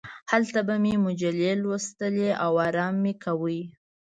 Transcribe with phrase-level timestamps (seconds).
[0.31, 3.61] هلته به مې مجلې لوستلې او ارام مې کاوه.